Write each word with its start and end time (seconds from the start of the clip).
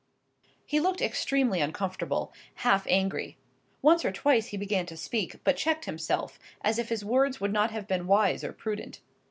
He 0.65 0.79
looked 0.79 0.99
extremely 0.99 1.61
uncomfortable; 1.61 2.33
half 2.65 2.87
angry. 2.89 3.37
Once 3.83 4.03
or 4.03 4.11
twice 4.11 4.47
he 4.47 4.57
began 4.57 4.87
to 4.87 4.97
speak, 4.97 5.35
but 5.43 5.57
checked 5.57 5.85
himself, 5.85 6.39
as 6.61 6.79
if 6.79 6.89
his 6.89 7.05
words 7.05 7.39
would 7.39 7.53
not 7.53 7.69
have 7.69 7.87
been 7.87 8.07
wise 8.07 8.43
or 8.43 8.51
prudent. 8.51 8.99